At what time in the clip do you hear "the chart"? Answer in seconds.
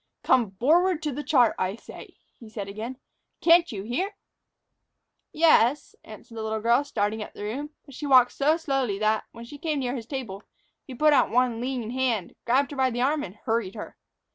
1.11-1.53